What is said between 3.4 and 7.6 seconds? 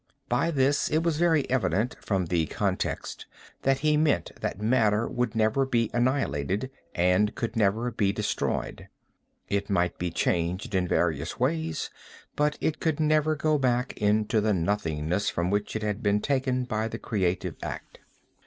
that he meant that matter would never be annihilated and could